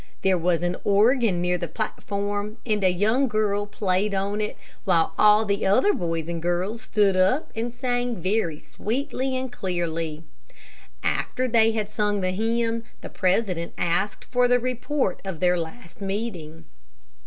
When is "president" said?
13.09-13.73